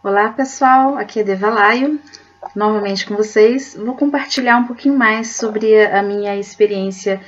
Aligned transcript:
Olá 0.00 0.28
pessoal, 0.28 0.96
aqui 0.96 1.18
é 1.18 1.24
Devalaio, 1.24 1.98
novamente 2.54 3.04
com 3.04 3.16
vocês. 3.16 3.74
Vou 3.74 3.96
compartilhar 3.96 4.56
um 4.56 4.64
pouquinho 4.64 4.96
mais 4.96 5.34
sobre 5.34 5.84
a 5.86 6.00
minha 6.04 6.36
experiência 6.36 7.20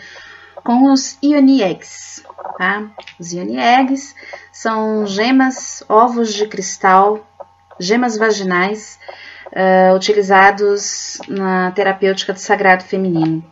com 0.63 0.93
os 0.93 1.19
Ioni 1.21 1.63
Eggs. 1.63 2.23
Tá? 2.57 2.85
Os 3.19 3.33
Ioni 3.33 3.59
Eggs 3.59 4.15
são 4.53 5.05
gemas, 5.05 5.83
ovos 5.89 6.33
de 6.33 6.47
cristal, 6.47 7.27
gemas 7.81 8.17
vaginais 8.17 9.01
uh, 9.47 9.97
utilizados 9.97 11.19
na 11.27 11.73
terapêutica 11.73 12.33
do 12.33 12.39
sagrado 12.39 12.85
feminino. 12.85 13.45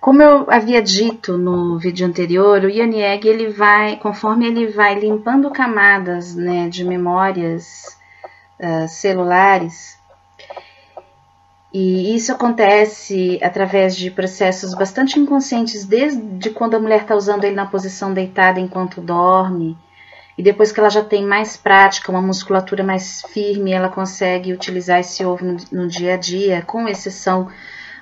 Como 0.00 0.20
eu 0.20 0.44
havia 0.50 0.82
dito 0.82 1.38
no 1.38 1.78
vídeo 1.78 2.04
anterior, 2.04 2.64
o 2.64 2.68
Ioni 2.68 3.00
Egg 3.00 3.28
ele 3.28 3.48
vai, 3.48 3.96
conforme 3.96 4.44
ele 4.44 4.66
vai 4.66 4.98
limpando 4.98 5.52
camadas 5.52 6.34
né, 6.34 6.68
de 6.68 6.82
memórias 6.82 7.96
uh, 8.60 8.88
celulares, 8.88 9.98
e 11.72 12.14
isso 12.14 12.32
acontece 12.32 13.38
através 13.42 13.94
de 13.96 14.10
processos 14.10 14.72
bastante 14.74 15.18
inconscientes, 15.18 15.84
desde 15.84 16.50
quando 16.50 16.74
a 16.74 16.80
mulher 16.80 17.02
está 17.02 17.14
usando 17.14 17.44
ele 17.44 17.54
na 17.54 17.66
posição 17.66 18.14
deitada 18.14 18.58
enquanto 18.58 19.00
dorme, 19.00 19.76
e 20.38 20.42
depois 20.42 20.70
que 20.70 20.78
ela 20.78 20.90
já 20.90 21.02
tem 21.02 21.24
mais 21.24 21.56
prática, 21.56 22.10
uma 22.10 22.20
musculatura 22.20 22.84
mais 22.84 23.22
firme, 23.32 23.72
ela 23.72 23.88
consegue 23.88 24.52
utilizar 24.52 25.00
esse 25.00 25.24
ovo 25.24 25.44
no, 25.44 25.56
no 25.72 25.88
dia 25.88 26.14
a 26.14 26.16
dia, 26.16 26.62
com 26.62 26.86
exceção 26.86 27.48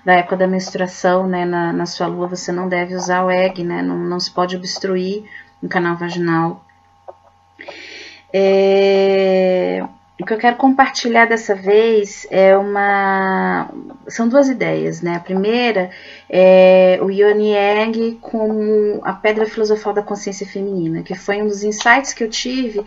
da 0.05 0.15
época 0.15 0.37
da 0.37 0.47
menstruação, 0.47 1.27
né? 1.27 1.45
Na, 1.45 1.73
na 1.73 1.87
sua 1.87 2.07
lua 2.07 2.27
você 2.27 2.53
não 2.53 2.69
deve 2.69 2.95
usar 2.95 3.25
o 3.25 3.31
egg, 3.31 3.63
né? 3.63 3.83
Não, 3.83 3.97
não 3.97 4.19
se 4.19 4.31
pode 4.31 4.57
obstruir 4.57 5.25
o 5.63 5.69
canal 5.69 5.97
vaginal. 5.97 6.65
É, 8.33 9.85
o 10.21 10.25
que 10.25 10.33
eu 10.33 10.39
quero 10.39 10.57
compartilhar 10.57 11.27
dessa 11.27 11.55
vez 11.55 12.27
é 12.31 12.57
uma. 12.57 13.69
São 14.07 14.29
duas 14.29 14.49
ideias, 14.49 15.03
né? 15.03 15.17
A 15.17 15.21
primeira 15.21 15.91
é 16.31 17.01
o 17.03 17.11
Yoni 17.11 17.53
Egg 17.53 18.19
como 18.21 19.01
a 19.03 19.13
pedra 19.13 19.45
filosofal 19.45 19.93
da 19.93 20.03
consciência 20.03 20.47
feminina, 20.47 21.03
que 21.03 21.17
foi 21.17 21.43
um 21.43 21.49
dos 21.49 21.65
insights 21.65 22.13
que 22.13 22.23
eu 22.23 22.31
tive 22.31 22.85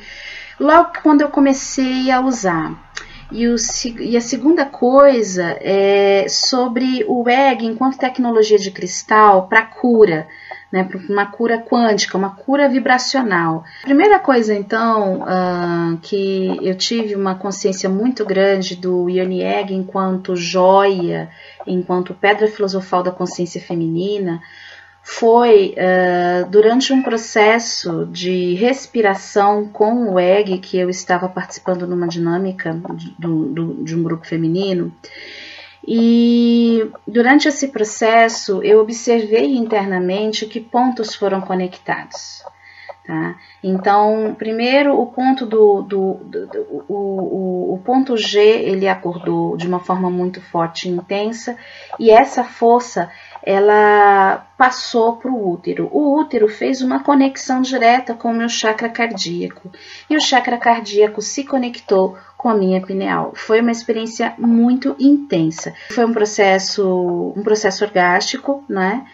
logo 0.58 0.92
quando 1.04 1.22
eu 1.22 1.30
comecei 1.30 2.10
a 2.10 2.22
usar. 2.22 2.88
E, 3.30 3.46
o, 3.46 3.58
e, 4.00 4.16
a 4.16 4.22
segunda 4.22 4.64
coisa 4.64 5.58
é 5.60 6.28
sobre 6.30 7.04
o 7.10 7.28
egg 7.28 7.66
enquanto 7.66 7.98
tecnologia 7.98 8.58
de 8.58 8.72
cristal 8.72 9.50
para 9.50 9.64
cura 9.64 10.30
né, 10.72 10.84
para 10.84 11.00
uma 11.10 11.26
cura 11.26 11.58
quântica, 11.58 12.18
uma 12.18 12.32
cura 12.32 12.68
vibracional. 12.68 13.64
A 13.84 13.86
primeira 13.86 14.20
coisa, 14.20 14.54
então, 14.54 15.22
uh, 15.22 15.98
que 16.02 16.58
eu 16.62 16.76
tive 16.76 17.16
uma 17.16 17.36
consciência 17.36 17.90
muito 17.90 18.26
grande 18.26 18.76
do 18.76 19.10
Yoni 19.10 19.42
Egg 19.42 19.74
enquanto 19.74 20.36
joia, 20.36 21.30
enquanto 21.66 22.14
pedra 22.14 22.48
filosofal 22.48 23.02
da 23.02 23.12
consciência 23.12 23.62
feminina, 23.62 24.42
foi 25.02 25.74
uh, 25.78 26.50
durante 26.50 26.92
um 26.92 27.02
processo 27.02 28.06
de 28.12 28.56
respiração 28.56 29.66
com 29.70 30.14
o 30.14 30.20
egg 30.20 30.58
que 30.58 30.78
eu 30.78 30.90
estava 30.90 31.30
participando 31.30 31.88
numa 31.88 32.10
dinâmica 32.10 32.78
do, 33.18 33.46
do, 33.46 33.84
de 33.86 33.96
um 33.96 34.04
grupo 34.04 34.28
feminino 34.28 34.92
e 35.88 36.57
durante 37.08 37.48
esse 37.48 37.70
processo 37.70 38.62
eu 38.64 38.80
observei 38.80 39.56
internamente 39.56 40.46
que 40.46 40.60
pontos 40.60 41.16
foram 41.16 41.42
conectados. 41.42 42.44
Tá? 43.08 43.36
Então, 43.64 44.36
primeiro 44.38 45.00
o 45.00 45.06
ponto 45.06 45.46
do, 45.46 45.82
do, 45.82 46.14
do, 46.16 46.46
do 46.48 46.86
o, 46.90 46.94
o, 46.94 47.74
o, 47.76 47.78
ponto 47.78 48.18
G 48.18 48.38
ele 48.38 48.86
acordou 48.86 49.56
de 49.56 49.66
uma 49.66 49.80
forma 49.80 50.10
muito 50.10 50.42
forte 50.42 50.90
e 50.90 50.92
intensa 50.92 51.56
e 51.98 52.12
essa 52.12 52.44
força 52.44 53.10
ela 53.42 54.46
passou 54.58 55.16
para 55.16 55.32
o 55.32 55.50
útero. 55.50 55.88
O 55.90 56.20
útero 56.20 56.50
fez 56.50 56.82
uma 56.82 57.02
conexão 57.02 57.62
direta 57.62 58.14
com 58.14 58.30
o 58.30 58.34
meu 58.34 58.50
chakra 58.50 58.90
cardíaco 58.90 59.72
e 60.10 60.18
o 60.18 60.20
chakra 60.20 60.58
cardíaco 60.58 61.22
se 61.22 61.46
conectou 61.46 62.18
com 62.38 62.50
a 62.50 62.56
minha 62.56 62.80
pineal. 62.82 63.34
Foi 63.36 63.60
uma 63.60 63.72
experiência 63.72 64.34
muito 64.38 64.96
intensa. 65.00 65.74
Foi 65.90 66.06
um 66.06 66.14
processo, 66.14 67.34
um 67.36 67.42
processo 67.42 67.84
orgástico, 67.84 68.64
né? 68.70 69.06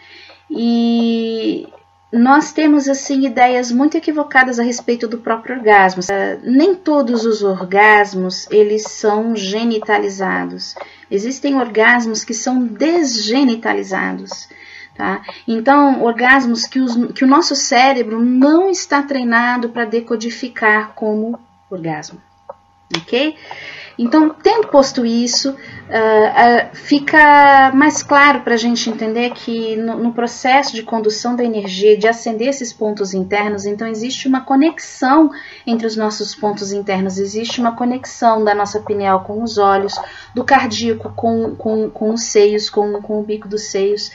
E 0.50 1.66
nós 2.12 2.52
temos 2.52 2.88
assim 2.88 3.26
ideias 3.26 3.72
muito 3.72 3.96
equivocadas 3.96 4.60
a 4.60 4.62
respeito 4.62 5.08
do 5.08 5.18
próprio 5.18 5.56
orgasmo. 5.56 6.02
Uh, 6.02 6.40
nem 6.44 6.74
todos 6.74 7.24
os 7.24 7.42
orgasmos 7.42 8.46
eles 8.50 8.84
são 8.84 9.34
genitalizados. 9.34 10.74
Existem 11.10 11.56
orgasmos 11.56 12.22
que 12.24 12.34
são 12.34 12.64
desgenitalizados. 12.64 14.48
Tá? 14.94 15.22
Então, 15.48 16.04
orgasmos 16.04 16.66
que, 16.66 16.78
os, 16.78 16.94
que 17.14 17.24
o 17.24 17.28
nosso 17.28 17.56
cérebro 17.56 18.22
não 18.22 18.70
está 18.70 19.02
treinado 19.02 19.70
para 19.70 19.84
decodificar 19.84 20.92
como 20.94 21.36
orgasmo. 21.68 22.20
Ok? 22.96 23.36
Então, 23.96 24.30
tendo 24.30 24.68
posto 24.68 25.06
isso, 25.06 25.50
uh, 25.50 25.54
uh, 25.54 26.74
fica 26.74 27.70
mais 27.72 28.02
claro 28.02 28.40
para 28.40 28.54
a 28.54 28.56
gente 28.56 28.90
entender 28.90 29.30
que 29.30 29.76
no, 29.76 29.96
no, 29.96 30.12
processo 30.12 30.74
de 30.74 30.82
condução 30.82 31.36
da 31.36 31.44
energia, 31.44 31.96
de 31.96 32.08
acender 32.08 32.48
esses 32.48 32.72
pontos 32.72 33.14
internos, 33.14 33.64
então 33.64 33.86
existe 33.86 34.26
uma 34.26 34.40
conexão 34.40 35.30
entre 35.64 35.86
os 35.86 35.96
nossos 35.96 36.34
pontos 36.34 36.72
internos, 36.72 37.18
existe 37.18 37.60
uma 37.60 37.76
conexão 37.76 38.42
da 38.42 38.54
nossa 38.54 38.80
pineal 38.80 39.22
com 39.22 39.42
os 39.42 39.58
olhos, 39.58 39.94
do 40.34 40.42
cardíaco 40.42 41.12
com, 41.14 41.54
com, 41.54 41.88
com 41.88 42.12
os 42.12 42.24
seios, 42.24 42.68
com, 42.68 43.00
com 43.00 43.20
o 43.20 43.22
bico 43.22 43.46
dos 43.46 43.70
seios. 43.70 44.10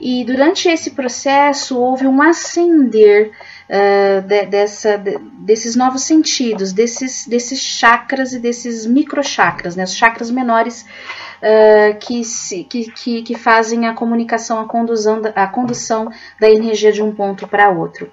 E 0.00 0.24
durante 0.24 0.68
esse 0.68 0.92
processo 0.92 1.76
houve 1.76 2.06
um 2.06 2.22
acender 2.22 3.32
uh, 3.68 4.22
de, 4.22 4.46
dessa, 4.46 4.96
de, 4.96 5.18
desses 5.18 5.76
novos 5.76 6.02
sentidos, 6.02 6.72
desses, 6.72 7.26
desses 7.26 7.60
chakras 7.60 8.32
e 8.32 8.38
desses 8.38 8.86
microchakras, 8.86 9.76
né, 9.76 9.84
os 9.84 9.94
chakras 9.94 10.30
menores 10.30 10.82
uh, 10.82 11.98
que, 11.98 12.24
se, 12.24 12.64
que, 12.64 12.90
que, 12.90 13.22
que, 13.22 13.34
fazem 13.34 13.86
a 13.86 13.94
comunicação, 13.94 14.60
a 14.60 14.66
condução, 14.66 15.20
a 15.34 15.46
condução 15.46 16.10
da 16.40 16.50
energia 16.50 16.92
de 16.92 17.02
um 17.02 17.14
ponto 17.14 17.46
para 17.46 17.70
outro. 17.70 18.10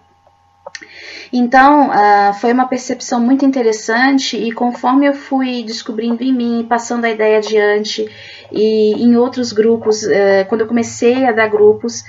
Então, 1.34 1.90
uh, 1.90 2.34
foi 2.40 2.52
uma 2.52 2.68
percepção 2.68 3.20
muito 3.20 3.46
interessante 3.46 4.36
e 4.36 4.52
conforme 4.52 5.08
eu 5.08 5.14
fui 5.14 5.64
descobrindo 5.64 6.24
em 6.24 6.34
mim, 6.34 6.66
passando 6.68 7.06
a 7.06 7.10
ideia 7.10 7.38
adiante 7.38 8.06
e 8.52 9.02
em 9.02 9.16
outros 9.16 9.54
grupos, 9.54 10.04
uh, 10.04 10.46
quando 10.50 10.62
eu 10.62 10.68
comecei 10.68 11.26
a 11.26 11.32
dar 11.32 11.48
grupos, 11.48 12.04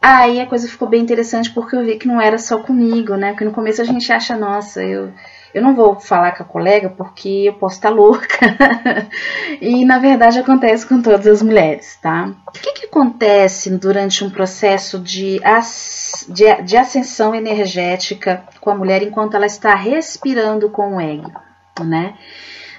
Aí 0.00 0.40
a 0.40 0.46
coisa 0.46 0.68
ficou 0.68 0.88
bem 0.88 1.02
interessante 1.02 1.50
porque 1.50 1.74
eu 1.74 1.84
vi 1.84 1.96
que 1.96 2.06
não 2.06 2.20
era 2.20 2.38
só 2.38 2.58
comigo, 2.58 3.16
né? 3.16 3.30
Porque 3.32 3.44
no 3.44 3.52
começo 3.52 3.82
a 3.82 3.84
gente 3.84 4.12
acha, 4.12 4.36
nossa, 4.36 4.82
eu, 4.82 5.12
eu 5.52 5.60
não 5.60 5.74
vou 5.74 5.98
falar 5.98 6.36
com 6.36 6.44
a 6.44 6.46
colega 6.46 6.88
porque 6.88 7.44
eu 7.46 7.54
posso 7.54 7.76
estar 7.76 7.90
louca. 7.90 8.56
e 9.60 9.84
na 9.84 9.98
verdade 9.98 10.38
acontece 10.38 10.86
com 10.86 11.02
todas 11.02 11.26
as 11.26 11.42
mulheres, 11.42 11.98
tá? 12.00 12.32
O 12.46 12.52
que, 12.52 12.72
que 12.72 12.86
acontece 12.86 13.70
durante 13.76 14.24
um 14.24 14.30
processo 14.30 15.00
de, 15.00 15.40
as, 15.42 16.24
de, 16.28 16.62
de 16.62 16.76
ascensão 16.76 17.34
energética 17.34 18.44
com 18.60 18.70
a 18.70 18.76
mulher 18.76 19.02
enquanto 19.02 19.34
ela 19.34 19.46
está 19.46 19.74
respirando 19.74 20.70
com 20.70 20.96
o 20.96 21.00
egg, 21.00 21.24
né? 21.80 22.14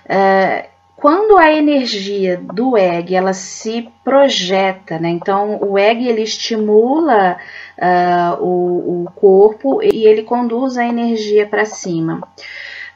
Uh, 0.06 0.79
quando 1.00 1.38
a 1.38 1.50
energia 1.50 2.38
do 2.38 2.76
egg 2.78 3.16
ela 3.16 3.32
se 3.32 3.90
projeta, 4.04 5.00
né? 5.00 5.10
Então 5.10 5.58
o 5.62 5.78
egg 5.78 6.06
ele 6.06 6.24
estimula 6.24 7.38
uh, 7.78 8.44
o, 8.44 9.04
o, 9.04 9.12
corpo 9.16 9.82
e 9.82 10.06
ele 10.06 10.24
conduz 10.24 10.78
a 10.78 10.86
energia 10.86 11.48
para 11.48 11.64
cima. 11.64 12.22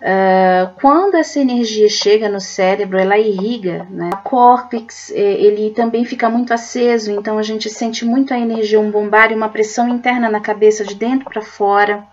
Uh, 0.01 0.77
quando 0.81 1.15
essa 1.15 1.39
energia 1.39 1.87
chega 1.87 2.27
no 2.27 2.41
cérebro, 2.41 2.99
ela 2.99 3.17
irriga, 3.17 3.87
né? 3.89 4.09
O 4.11 4.17
córtex 4.17 5.09
ele 5.11 5.69
também 5.69 6.03
fica 6.03 6.29
muito 6.29 6.53
aceso, 6.53 7.09
então 7.09 7.37
a 7.37 7.43
gente 7.43 7.69
sente 7.69 8.03
muito 8.03 8.33
a 8.33 8.37
energia, 8.37 8.81
um 8.81 8.91
bombário, 8.91 9.37
uma 9.37 9.47
pressão 9.47 9.87
interna 9.87 10.29
na 10.29 10.41
cabeça 10.41 10.83
de 10.83 10.95
dentro 10.95 11.29
para 11.29 11.41
fora. 11.41 12.05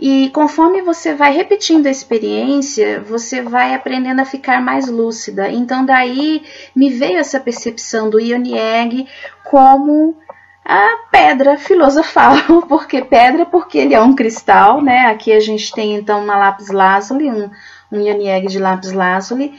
E 0.00 0.30
conforme 0.30 0.80
você 0.80 1.14
vai 1.14 1.30
repetindo 1.30 1.86
a 1.86 1.90
experiência, 1.90 3.00
você 3.00 3.42
vai 3.42 3.74
aprendendo 3.74 4.20
a 4.20 4.24
ficar 4.24 4.62
mais 4.62 4.88
lúcida. 4.88 5.50
Então, 5.50 5.84
daí 5.84 6.42
me 6.74 6.88
veio 6.88 7.18
essa 7.18 7.38
percepção 7.38 8.08
do 8.08 8.18
Ionieg 8.18 9.06
como 9.44 10.16
a 10.64 11.00
pedra 11.10 11.58
filosofal, 11.58 12.34
porque 12.66 13.02
pedra 13.02 13.44
porque 13.44 13.76
ele 13.76 13.94
é 13.94 14.00
um 14.00 14.14
cristal, 14.14 14.80
né? 14.80 15.06
Aqui 15.06 15.32
a 15.32 15.40
gente 15.40 15.70
tem 15.70 15.96
então 15.96 16.24
uma 16.24 16.36
lápis 16.36 16.68
lazuli, 16.68 17.30
um, 17.30 17.50
um 17.92 18.00
Yoni 18.00 18.28
Egg 18.28 18.46
de 18.46 18.58
lápis 18.58 18.92
lazuli. 18.92 19.52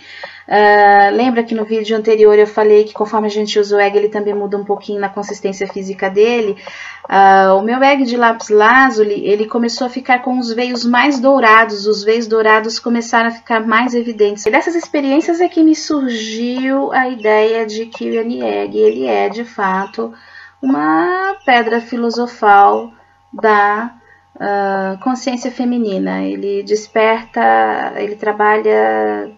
Uh, 0.51 1.15
lembra 1.15 1.43
que 1.43 1.55
no 1.55 1.63
vídeo 1.63 1.95
anterior 1.95 2.37
eu 2.37 2.45
falei 2.45 2.83
que 2.83 2.93
conforme 2.93 3.27
a 3.27 3.29
gente 3.29 3.57
usa 3.57 3.77
o 3.77 3.79
egg, 3.79 3.97
ele 3.97 4.09
também 4.09 4.33
muda 4.33 4.57
um 4.57 4.65
pouquinho 4.65 4.99
na 4.99 5.07
consistência 5.07 5.65
física 5.65 6.09
dele. 6.09 6.57
Uh, 7.05 7.55
o 7.57 7.61
meu 7.61 7.81
egg 7.81 8.03
de 8.03 8.17
lápis 8.17 8.49
lazuli, 8.49 9.25
ele 9.25 9.45
começou 9.45 9.87
a 9.87 9.89
ficar 9.89 10.21
com 10.21 10.37
os 10.37 10.51
veios 10.51 10.83
mais 10.83 11.21
dourados, 11.21 11.87
os 11.87 12.03
veios 12.03 12.27
dourados 12.27 12.79
começaram 12.79 13.29
a 13.29 13.31
ficar 13.31 13.65
mais 13.65 13.95
evidentes. 13.95 14.45
E 14.45 14.51
dessas 14.51 14.75
experiências 14.75 15.39
é 15.39 15.47
que 15.47 15.63
me 15.63 15.73
surgiu 15.73 16.91
a 16.91 17.07
ideia 17.07 17.65
de 17.65 17.85
que 17.85 18.09
o 18.09 18.43
Egg, 18.43 18.77
ele 18.77 19.05
é 19.05 19.29
de 19.29 19.45
fato 19.45 20.13
uma 20.61 21.37
pedra 21.45 21.79
filosofal 21.79 22.91
da 23.31 23.93
uh, 24.35 25.01
consciência 25.01 25.49
feminina. 25.49 26.23
Ele 26.23 26.61
desperta, 26.61 27.93
ele 27.95 28.17
trabalha 28.17 29.31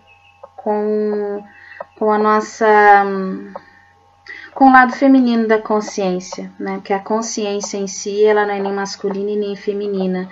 com, 0.64 1.44
com 1.98 2.12
a 2.12 2.18
nossa. 2.18 2.66
com 4.54 4.66
o 4.66 4.72
lado 4.72 4.94
feminino 4.94 5.48
da 5.48 5.60
consciência, 5.60 6.52
né? 6.60 6.82
Que 6.84 6.94
a 6.94 7.00
consciência 7.00 7.78
em 7.78 7.88
si, 7.88 8.24
ela 8.24 8.46
não 8.46 8.54
é 8.54 8.60
nem 8.60 8.74
masculina 8.74 9.32
e 9.32 9.36
nem 9.36 9.56
feminina. 9.56 10.30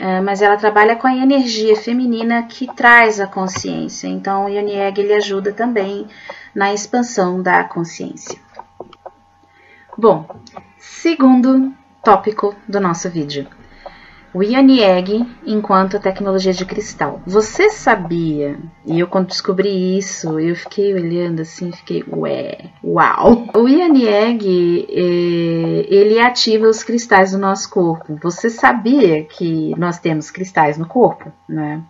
Uh, 0.00 0.20
mas 0.24 0.42
ela 0.42 0.56
trabalha 0.56 0.96
com 0.96 1.06
a 1.06 1.14
energia 1.14 1.76
feminina 1.76 2.42
que 2.42 2.66
traz 2.74 3.20
a 3.20 3.28
consciência. 3.28 4.08
Então, 4.08 4.46
o 4.46 4.48
Yonieg 4.48 5.00
ele 5.00 5.14
ajuda 5.14 5.52
também 5.52 6.08
na 6.52 6.74
expansão 6.74 7.40
da 7.40 7.62
consciência. 7.62 8.36
Bom, 9.96 10.26
segundo 10.78 11.72
tópico 12.02 12.56
do 12.68 12.80
nosso 12.80 13.08
vídeo. 13.08 13.46
O 14.34 14.42
Egg 14.42 15.24
enquanto 15.46 16.00
tecnologia 16.00 16.52
de 16.52 16.66
cristal. 16.66 17.22
Você 17.24 17.70
sabia? 17.70 18.58
E 18.84 18.98
eu 18.98 19.06
quando 19.06 19.28
descobri 19.28 19.96
isso, 19.96 20.40
eu 20.40 20.56
fiquei 20.56 20.92
olhando 20.92 21.42
assim, 21.42 21.70
fiquei, 21.70 22.04
ué, 22.08 22.72
uau. 22.82 23.46
O 23.54 23.68
Egg, 23.68 24.86
eh, 24.90 25.86
ele 25.88 26.18
ativa 26.18 26.66
os 26.66 26.82
cristais 26.82 27.30
do 27.30 27.38
nosso 27.38 27.70
corpo. 27.70 28.18
Você 28.20 28.50
sabia 28.50 29.22
que 29.22 29.72
nós 29.78 30.00
temos 30.00 30.32
cristais 30.32 30.76
no 30.76 30.86
corpo, 30.86 31.30
né? 31.48 31.80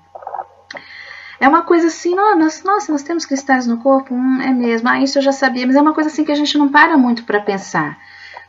É 1.40 1.48
uma 1.48 1.62
coisa 1.62 1.86
assim, 1.86 2.14
nossa, 2.14 2.62
nossa, 2.64 2.92
nós 2.92 3.02
temos 3.02 3.24
cristais 3.24 3.66
no 3.66 3.78
corpo? 3.78 4.14
Hum, 4.14 4.40
é 4.42 4.52
mesmo, 4.52 4.88
ah, 4.88 5.00
isso 5.00 5.18
eu 5.18 5.22
já 5.22 5.32
sabia, 5.32 5.66
mas 5.66 5.76
é 5.76 5.80
uma 5.80 5.94
coisa 5.94 6.10
assim 6.10 6.24
que 6.24 6.32
a 6.32 6.36
gente 6.36 6.56
não 6.58 6.68
para 6.68 6.96
muito 6.96 7.24
para 7.24 7.40
pensar, 7.40 7.98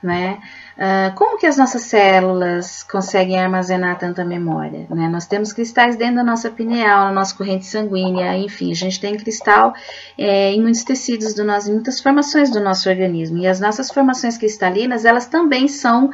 né? 0.06 0.40
Uh, 0.78 1.16
como 1.16 1.38
que 1.38 1.48
as 1.48 1.58
nossas 1.58 1.84
células 1.84 2.84
conseguem 2.84 3.40
armazenar 3.40 3.98
tanta 3.98 4.24
memória? 4.24 4.86
Né? 4.90 5.10
Nós 5.10 5.26
temos 5.26 5.52
cristais 5.52 5.96
dentro 5.96 6.18
da 6.18 6.24
nossa 6.24 6.50
pineal, 6.50 7.06
na 7.06 7.12
nossa 7.12 7.36
corrente 7.36 7.66
sanguínea, 7.66 8.38
enfim, 8.38 8.72
a 8.72 8.76
gente 8.76 9.00
tem 9.00 9.18
cristal 9.18 9.74
é, 10.18 10.52
em 10.52 10.62
muitos 10.62 10.84
tecidos 10.84 11.34
do 11.34 11.44
nosso, 11.44 11.70
em 11.70 11.74
muitas 11.74 12.00
formações 12.00 12.52
do 12.52 12.60
nosso 12.60 12.90
organismo. 12.90 13.40
E 13.40 13.48
as 13.48 13.60
nossas 13.60 13.90
formações 13.90 14.38
cristalinas, 14.38 15.06
elas 15.06 15.26
também 15.26 15.68
são 15.68 16.12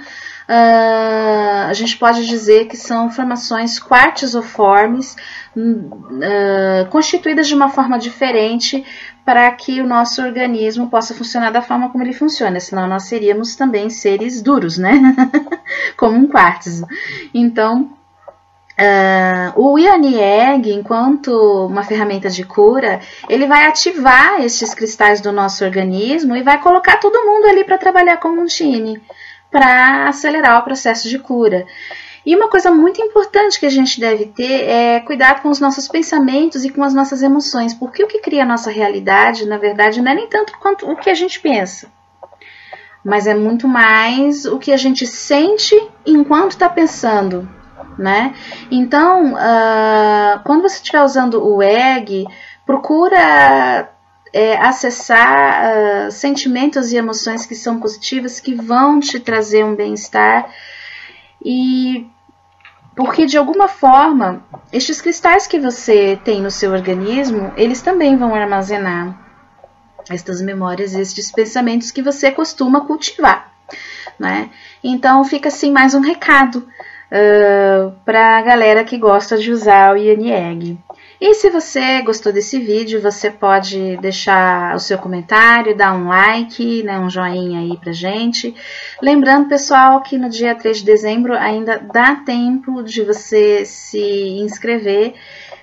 Uh, 0.51 1.69
a 1.69 1.73
gente 1.73 1.97
pode 1.97 2.27
dizer 2.27 2.65
que 2.65 2.75
são 2.75 3.09
formações 3.09 3.79
quartzoformes 3.79 5.15
uh, 5.55 6.89
constituídas 6.89 7.47
de 7.47 7.55
uma 7.55 7.69
forma 7.69 7.97
diferente 7.97 8.85
para 9.25 9.51
que 9.51 9.81
o 9.81 9.87
nosso 9.87 10.21
organismo 10.21 10.89
possa 10.89 11.13
funcionar 11.13 11.51
da 11.51 11.61
forma 11.61 11.89
como 11.89 12.03
ele 12.03 12.13
funciona, 12.13 12.59
senão 12.59 12.87
nós 12.87 13.03
seríamos 13.03 13.55
também 13.55 13.89
seres 13.89 14.41
duros, 14.41 14.77
né? 14.77 14.99
como 15.95 16.17
um 16.17 16.27
quartzo. 16.27 16.85
Então, 17.33 17.89
Uh, 18.79 19.51
o 19.61 19.77
Ioni 19.77 20.19
Egg, 20.19 20.73
enquanto 20.73 21.29
uma 21.67 21.83
ferramenta 21.83 22.31
de 22.31 22.43
cura, 22.43 22.99
ele 23.29 23.45
vai 23.45 23.67
ativar 23.67 24.41
esses 24.41 24.73
cristais 24.73 25.21
do 25.21 25.31
nosso 25.31 25.63
organismo 25.63 26.35
e 26.35 26.41
vai 26.41 26.59
colocar 26.59 26.97
todo 26.97 27.23
mundo 27.23 27.45
ali 27.45 27.63
para 27.63 27.77
trabalhar 27.77 28.17
como 28.17 28.41
um 28.41 28.45
time 28.47 28.99
para 29.51 30.07
acelerar 30.07 30.59
o 30.59 30.63
processo 30.63 31.07
de 31.09 31.19
cura. 31.19 31.67
E 32.25 32.35
uma 32.35 32.49
coisa 32.49 32.69
muito 32.69 33.01
importante 33.01 33.59
que 33.59 33.65
a 33.65 33.69
gente 33.69 33.99
deve 33.99 34.27
ter 34.27 34.69
é 34.69 34.99
cuidado 34.99 35.41
com 35.41 35.49
os 35.49 35.59
nossos 35.59 35.87
pensamentos 35.87 36.63
e 36.63 36.69
com 36.69 36.83
as 36.83 36.93
nossas 36.93 37.23
emoções, 37.23 37.73
porque 37.73 38.03
o 38.03 38.07
que 38.07 38.19
cria 38.19 38.43
a 38.43 38.45
nossa 38.45 38.69
realidade, 38.69 39.47
na 39.47 39.57
verdade, 39.57 40.01
não 40.01 40.11
é 40.11 40.15
nem 40.15 40.27
tanto 40.27 40.57
quanto 40.59 40.89
o 40.89 40.95
que 40.95 41.09
a 41.09 41.15
gente 41.15 41.39
pensa, 41.39 41.91
mas 43.03 43.25
é 43.25 43.33
muito 43.33 43.67
mais 43.67 44.45
o 44.45 44.59
que 44.59 44.71
a 44.71 44.77
gente 44.77 45.07
sente 45.07 45.75
enquanto 46.05 46.51
está 46.51 46.69
pensando, 46.69 47.49
né? 47.97 48.35
Então, 48.69 49.33
uh, 49.33 50.43
quando 50.43 50.61
você 50.61 50.75
estiver 50.75 51.03
usando 51.03 51.43
o 51.43 51.61
egg, 51.63 52.27
procura 52.65 53.89
é, 54.31 54.57
acessar 54.57 55.63
uh, 55.65 56.11
sentimentos 56.11 56.91
e 56.91 56.97
emoções 56.97 57.47
que 57.47 57.55
são 57.55 57.79
positivas, 57.79 58.39
que 58.39 58.53
vão 58.53 58.99
te 58.99 59.19
trazer 59.19 59.65
um 59.65 59.75
bem-estar. 59.75 60.49
E 61.43 62.09
porque 62.95 63.25
de 63.25 63.37
alguma 63.37 63.67
forma, 63.67 64.43
estes 64.71 65.01
cristais 65.01 65.47
que 65.47 65.59
você 65.59 66.19
tem 66.23 66.41
no 66.41 66.51
seu 66.51 66.71
organismo, 66.71 67.51
eles 67.55 67.81
também 67.81 68.17
vão 68.17 68.35
armazenar 68.35 69.17
estas 70.09 70.41
memórias, 70.41 70.93
estes 70.93 71.31
pensamentos 71.31 71.91
que 71.91 72.01
você 72.01 72.31
costuma 72.31 72.85
cultivar, 72.85 73.51
né? 74.19 74.49
Então 74.83 75.23
fica 75.23 75.47
assim 75.47 75.71
mais 75.71 75.93
um 75.93 76.01
recado 76.01 76.57
uh, 77.11 77.91
para 78.03 78.37
a 78.37 78.41
galera 78.41 78.83
que 78.83 78.97
gosta 78.97 79.37
de 79.37 79.51
usar 79.51 79.93
o 79.93 79.97
Egg. 79.97 80.77
E 81.23 81.35
se 81.35 81.51
você 81.51 82.01
gostou 82.01 82.33
desse 82.33 82.57
vídeo, 82.57 82.99
você 82.99 83.29
pode 83.29 83.95
deixar 83.97 84.75
o 84.75 84.79
seu 84.79 84.97
comentário, 84.97 85.77
dar 85.77 85.93
um 85.93 86.07
like, 86.07 86.81
né, 86.81 86.97
um 86.97 87.11
joinha 87.11 87.59
aí 87.59 87.77
pra 87.77 87.93
gente. 87.93 88.55
Lembrando, 88.99 89.47
pessoal, 89.47 90.01
que 90.01 90.17
no 90.17 90.27
dia 90.27 90.55
3 90.55 90.79
de 90.79 90.83
dezembro 90.83 91.37
ainda 91.37 91.77
dá 91.77 92.15
tempo 92.15 92.81
de 92.81 93.03
você 93.03 93.63
se 93.67 94.01
inscrever. 94.39 95.13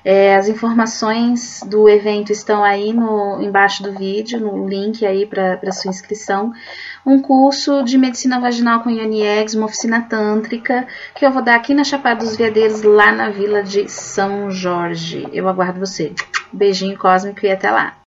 É, 0.05 0.37
as 0.37 0.49
informações 0.49 1.63
do 1.67 1.89
evento 1.89 2.33
estão 2.33 2.63
aí 2.63 2.93
no, 2.93 3.43
embaixo 3.43 3.83
do 3.83 3.93
vídeo, 3.93 4.41
no 4.41 4.69
link 4.69 5.05
aí 5.05 5.27
para 5.27 5.73
sua 5.73 5.91
inscrição 5.91 6.53
um 7.09 7.21
curso 7.21 7.83
de 7.83 7.97
medicina 7.97 8.39
vaginal 8.39 8.83
com 8.83 8.91
Yoni 8.91 9.23
Eggs, 9.23 9.57
uma 9.57 9.67
oficina 9.67 10.03
tântrica, 10.03 10.87
que 11.15 11.25
eu 11.25 11.31
vou 11.31 11.43
dar 11.43 11.57
aqui 11.57 11.73
na 11.73 11.83
Chapada 11.83 12.21
dos 12.25 12.37
Veadeiros, 12.37 12.83
lá 12.83 13.11
na 13.11 13.31
vila 13.31 13.63
de 13.63 13.89
São 13.89 14.51
Jorge. 14.51 15.27
Eu 15.33 15.49
aguardo 15.49 15.81
você. 15.81 16.13
Beijinho 16.53 16.99
cósmico 16.99 17.47
e 17.47 17.51
até 17.51 17.71
lá! 17.71 18.08